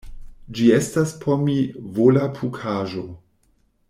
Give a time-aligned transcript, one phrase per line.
[0.59, 1.57] Ĝi estas por mi
[1.99, 3.05] volapukaĵo.